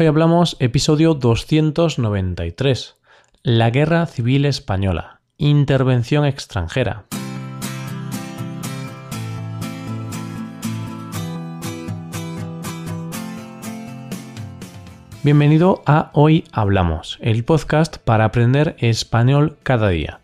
[0.00, 2.96] Hoy hablamos episodio 293,
[3.42, 7.04] la Guerra Civil Española, intervención extranjera.
[15.22, 20.20] Bienvenido a Hoy Hablamos, el podcast para aprender español cada día.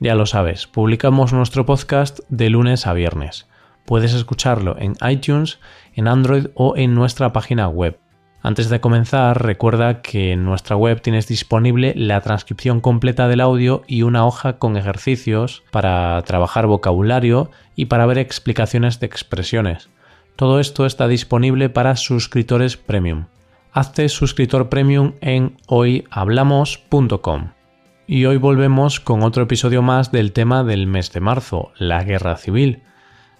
[0.00, 3.48] Ya lo sabes, publicamos nuestro podcast de lunes a viernes.
[3.86, 5.60] Puedes escucharlo en iTunes,
[5.94, 7.98] en Android o en nuestra página web.
[8.44, 13.84] Antes de comenzar, recuerda que en nuestra web tienes disponible la transcripción completa del audio
[13.86, 19.88] y una hoja con ejercicios para trabajar vocabulario y para ver explicaciones de expresiones.
[20.36, 23.28] Todo esto está disponible para suscriptores premium.
[23.72, 27.52] Hazte suscriptor premium en hoyhablamos.com.
[28.06, 32.36] Y hoy volvemos con otro episodio más del tema del mes de marzo, la guerra
[32.36, 32.82] civil.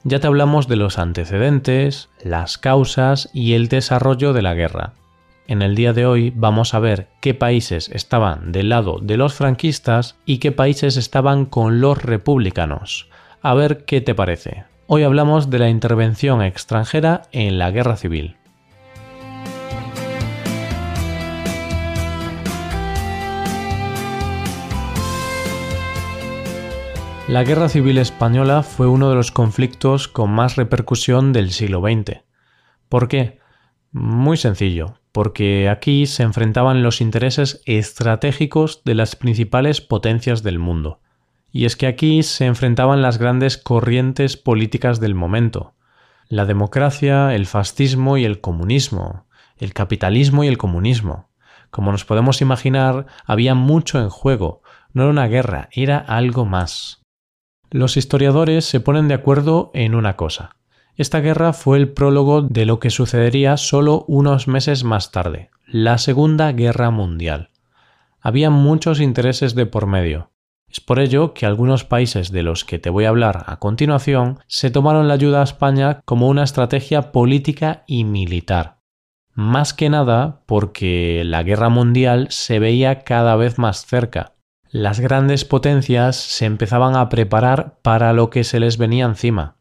[0.07, 4.93] Ya te hablamos de los antecedentes, las causas y el desarrollo de la guerra.
[5.47, 9.33] En el día de hoy vamos a ver qué países estaban del lado de los
[9.33, 13.09] franquistas y qué países estaban con los republicanos.
[13.41, 14.65] A ver qué te parece.
[14.89, 18.37] Hoy hablamos de la intervención extranjera en la guerra civil.
[27.27, 32.21] La Guerra Civil Española fue uno de los conflictos con más repercusión del siglo XX.
[32.91, 33.39] ¿Por qué?
[33.93, 41.01] Muy sencillo, porque aquí se enfrentaban los intereses estratégicos de las principales potencias del mundo.
[41.51, 45.73] Y es que aquí se enfrentaban las grandes corrientes políticas del momento.
[46.29, 49.25] La democracia, el fascismo y el comunismo,
[49.57, 51.31] el capitalismo y el comunismo.
[51.71, 54.61] Como nos podemos imaginar, había mucho en juego,
[54.93, 57.04] no era una guerra, era algo más.
[57.75, 60.55] Los historiadores se ponen de acuerdo en una cosa.
[60.95, 65.99] Esta guerra fue el prólogo de lo que sucedería solo unos meses más tarde, la
[65.99, 67.51] Segunda Guerra Mundial.
[68.21, 70.31] Había muchos intereses de por medio.
[70.69, 74.39] Es por ello que algunos países de los que te voy a hablar a continuación
[74.47, 78.79] se tomaron la ayuda a España como una estrategia política y militar.
[79.33, 84.34] Más que nada porque la guerra mundial se veía cada vez más cerca
[84.75, 89.55] las grandes potencias se empezaban a preparar para lo que se les venía encima.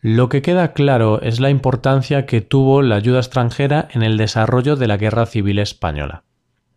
[0.00, 4.74] Lo que queda claro es la importancia que tuvo la ayuda extranjera en el desarrollo
[4.74, 6.24] de la Guerra Civil Española.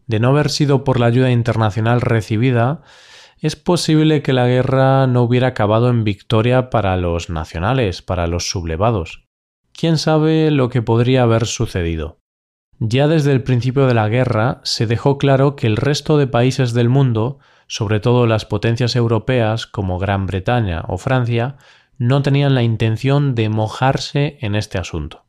[0.06, 2.84] De no haber sido por la ayuda internacional recibida,
[3.40, 8.52] es posible que la guerra no hubiera acabado en victoria para los nacionales, para los
[8.52, 9.24] sublevados.
[9.74, 12.20] ¿Quién sabe lo que podría haber sucedido?
[12.78, 16.74] Ya desde el principio de la guerra se dejó claro que el resto de países
[16.74, 17.40] del mundo
[17.70, 21.56] sobre todo las potencias europeas como Gran Bretaña o Francia,
[22.00, 25.24] no tenían la intención de mojarse en este asunto.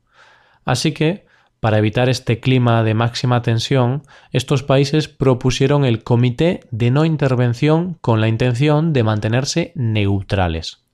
[0.64, 1.26] Así que,
[1.60, 4.02] para evitar este clima de máxima tensión,
[4.32, 10.86] estos países propusieron el Comité de No Intervención con la intención de mantenerse neutrales.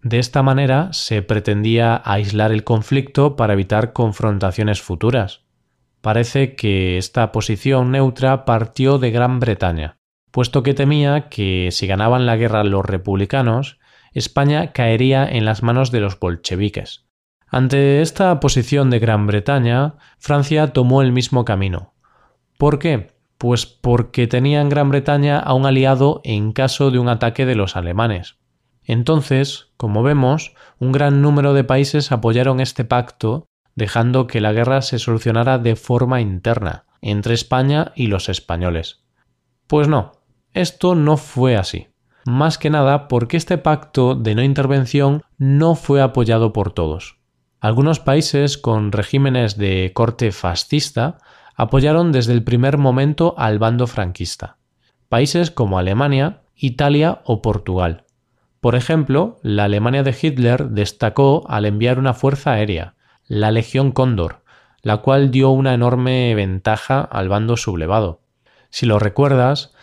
[0.00, 5.42] De esta manera se pretendía aislar el conflicto para evitar confrontaciones futuras.
[6.00, 9.98] Parece que esta posición neutra partió de Gran Bretaña,
[10.34, 13.78] puesto que temía que si ganaban la guerra los republicanos,
[14.14, 17.06] España caería en las manos de los bolcheviques.
[17.46, 21.94] Ante esta posición de Gran Bretaña, Francia tomó el mismo camino.
[22.58, 23.14] ¿Por qué?
[23.38, 27.54] Pues porque tenía en Gran Bretaña a un aliado en caso de un ataque de
[27.54, 28.38] los alemanes.
[28.82, 33.46] Entonces, como vemos, un gran número de países apoyaron este pacto,
[33.76, 39.04] dejando que la guerra se solucionara de forma interna, entre España y los españoles.
[39.68, 40.23] Pues no,
[40.54, 41.88] esto no fue así.
[42.24, 47.18] Más que nada porque este pacto de no intervención no fue apoyado por todos.
[47.60, 51.18] Algunos países con regímenes de corte fascista
[51.56, 54.56] apoyaron desde el primer momento al bando franquista.
[55.08, 58.04] Países como Alemania, Italia o Portugal.
[58.60, 62.94] Por ejemplo, la Alemania de Hitler destacó al enviar una fuerza aérea,
[63.26, 64.42] la Legión Cóndor,
[64.82, 68.22] la cual dio una enorme ventaja al bando sublevado.
[68.70, 69.73] Si lo recuerdas,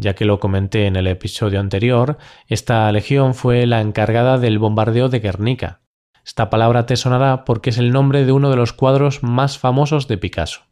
[0.00, 2.18] ya que lo comenté en el episodio anterior,
[2.48, 5.80] esta legión fue la encargada del bombardeo de Guernica.
[6.24, 10.08] Esta palabra te sonará porque es el nombre de uno de los cuadros más famosos
[10.08, 10.62] de Picasso.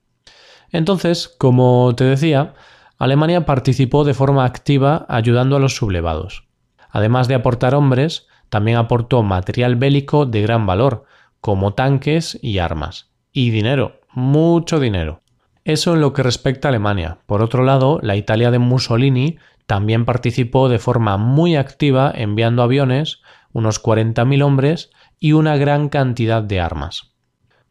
[0.71, 2.55] Entonces, como te decía,
[2.99, 6.49] Alemania participó de forma activa ayudando a los sublevados.
[6.91, 11.05] Además de aportar hombres, también aportó material bélico de gran valor,
[11.41, 13.11] como tanques y armas.
[13.33, 15.23] Y dinero, mucho dinero.
[15.69, 17.19] Eso en lo que respecta a Alemania.
[17.27, 19.37] Por otro lado, la Italia de Mussolini
[19.67, 23.21] también participó de forma muy activa enviando aviones,
[23.53, 27.13] unos 40.000 hombres y una gran cantidad de armas.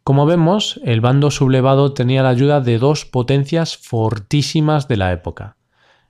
[0.04, 5.58] Como vemos, el bando sublevado tenía la ayuda de dos potencias fortísimas de la época.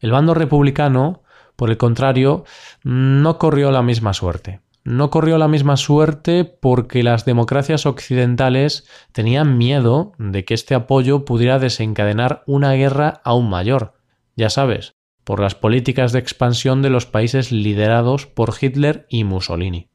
[0.01, 1.24] El bando republicano,
[1.56, 2.44] por el contrario,
[2.84, 4.60] no corrió la misma suerte.
[4.88, 11.25] No corrió la misma suerte porque las democracias occidentales tenían miedo de que este apoyo
[11.25, 13.95] pudiera desencadenar una guerra aún mayor.
[14.38, 14.94] Ya sabes,
[15.25, 19.89] por las políticas de expansión de los países liderados por Hitler y Mussolini.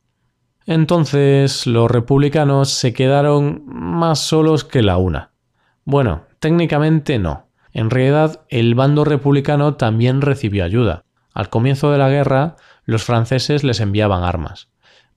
[0.67, 5.33] Entonces los republicanos se quedaron más solos que la una.
[5.87, 7.49] Bueno, técnicamente no.
[7.73, 11.07] En realidad el bando republicano también recibió ayuda.
[11.33, 14.69] Al comienzo de la guerra, los franceses les enviaban armas.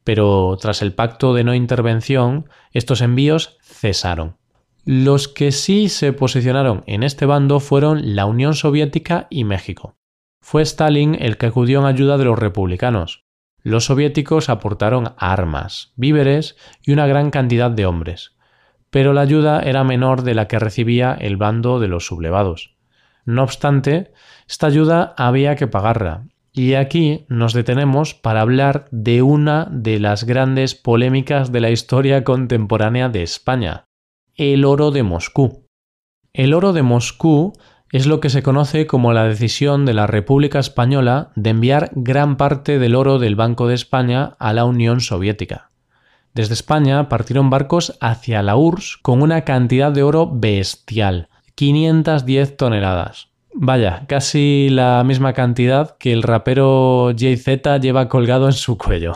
[0.05, 4.37] Pero tras el pacto de no intervención, estos envíos cesaron.
[4.85, 9.97] Los que sí se posicionaron en este bando fueron la Unión Soviética y México.
[10.41, 13.25] Fue Stalin el que acudió en ayuda de los republicanos.
[13.63, 18.35] Los soviéticos aportaron armas, víveres y una gran cantidad de hombres,
[18.91, 22.75] pero la ayuda era menor de la que recibía el bando de los sublevados.
[23.25, 24.13] No obstante,
[24.47, 30.23] esta ayuda había que pagarla, y aquí nos detenemos para hablar de una de las
[30.23, 33.83] grandes polémicas de la historia contemporánea de España,
[34.35, 35.67] el oro de Moscú.
[36.31, 37.53] El oro de Moscú
[37.91, 42.37] es lo que se conoce como la decisión de la República Española de enviar gran
[42.37, 45.71] parte del oro del Banco de España a la Unión Soviética.
[46.33, 53.34] Desde España partieron barcos hacia la URSS con una cantidad de oro bestial, 510 toneladas.
[53.57, 59.13] Vaya, casi la misma cantidad que el rapero Jay-Z lleva colgado en su cuello.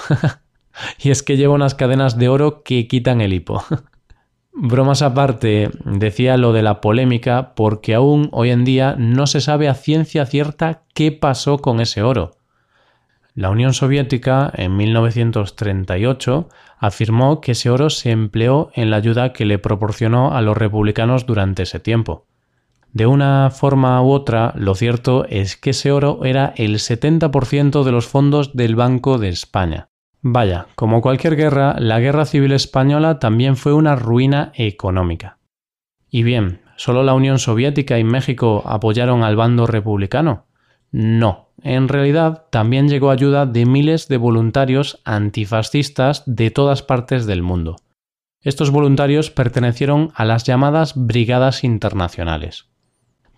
[0.97, 3.61] y es que lleva unas cadenas de oro que quitan el hipo.
[4.53, 9.67] Bromas aparte, decía lo de la polémica porque aún hoy en día no se sabe
[9.67, 12.37] a ciencia cierta qué pasó con ese oro.
[13.35, 16.47] La Unión Soviética en 1938
[16.77, 21.25] afirmó que ese oro se empleó en la ayuda que le proporcionó a los republicanos
[21.25, 22.28] durante ese tiempo.
[22.93, 27.91] De una forma u otra, lo cierto es que ese oro era el 70% de
[27.91, 29.89] los fondos del Banco de España.
[30.21, 35.37] Vaya, como cualquier guerra, la guerra civil española también fue una ruina económica.
[36.09, 40.47] Y bien, ¿solo la Unión Soviética y México apoyaron al bando republicano?
[40.91, 47.43] No, en realidad también llegó ayuda de miles de voluntarios antifascistas de todas partes del
[47.43, 47.75] mundo.
[48.41, 52.69] Estos voluntarios pertenecieron a las llamadas Brigadas Internacionales.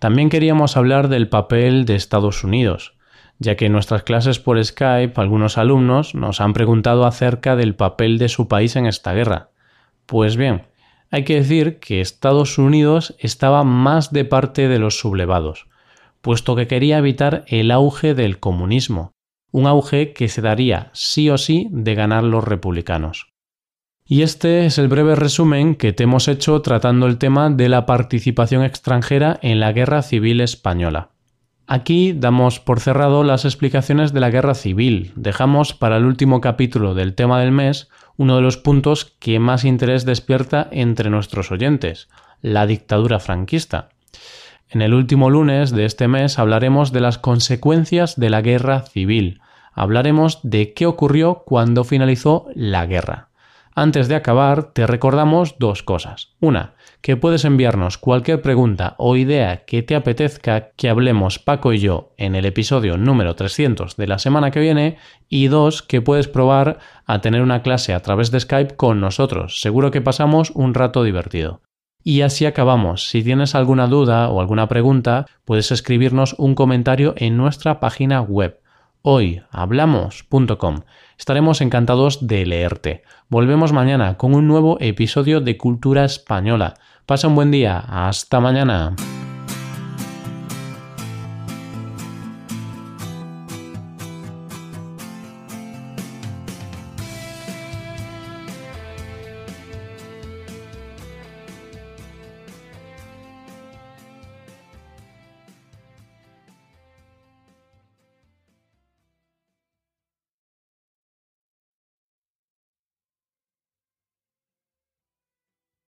[0.02, 2.96] También queríamos hablar del papel de Estados Unidos,
[3.38, 8.18] ya que en nuestras clases por Skype algunos alumnos nos han preguntado acerca del papel
[8.18, 9.50] de su país en esta guerra.
[10.04, 10.66] Pues bien,
[11.12, 15.68] hay que decir que Estados Unidos estaba más de parte de los sublevados,
[16.20, 19.12] puesto que quería evitar el auge del comunismo,
[19.52, 23.31] un auge que se daría sí o sí de ganar los republicanos.
[24.04, 27.86] Y este es el breve resumen que te hemos hecho tratando el tema de la
[27.86, 31.10] participación extranjera en la Guerra Civil Española.
[31.66, 35.12] Aquí damos por cerrado las explicaciones de la guerra civil.
[35.14, 39.64] Dejamos para el último capítulo del tema del mes uno de los puntos que más
[39.64, 42.08] interés despierta entre nuestros oyentes,
[42.42, 43.88] la dictadura franquista.
[44.68, 49.40] En el último lunes de este mes hablaremos de las consecuencias de la guerra civil.
[49.72, 53.28] Hablaremos de qué ocurrió cuando finalizó la guerra.
[53.74, 56.34] Antes de acabar, te recordamos dos cosas.
[56.40, 61.78] Una, que puedes enviarnos cualquier pregunta o idea que te apetezca que hablemos Paco y
[61.78, 64.98] yo en el episodio número 300 de la semana que viene.
[65.28, 69.62] Y dos, que puedes probar a tener una clase a través de Skype con nosotros.
[69.62, 71.62] Seguro que pasamos un rato divertido.
[72.04, 73.08] Y así acabamos.
[73.08, 78.58] Si tienes alguna duda o alguna pregunta, puedes escribirnos un comentario en nuestra página web
[79.02, 80.80] hoyhablamos.com.
[81.22, 83.04] Estaremos encantados de leerte.
[83.28, 86.74] Volvemos mañana con un nuevo episodio de Cultura Española.
[87.06, 87.78] Pasa un buen día.
[87.78, 88.96] Hasta mañana.